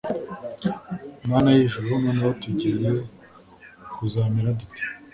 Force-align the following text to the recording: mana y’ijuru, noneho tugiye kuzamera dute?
mana 1.29 1.49
y’ijuru, 1.55 1.85
noneho 2.03 2.29
tugiye 2.41 2.89
kuzamera 3.93 4.49
dute? 4.59 4.83